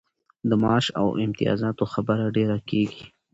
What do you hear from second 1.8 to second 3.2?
خبره ډېره کیږي.